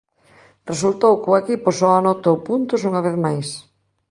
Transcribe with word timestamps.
Resultou 0.71 1.13
que 1.21 1.29
o 1.31 1.39
equipo 1.43 1.69
só 1.79 1.89
anotou 1.93 2.35
puntos 2.47 2.81
unha 2.89 3.01
vez 3.05 3.15
máis. 3.25 3.47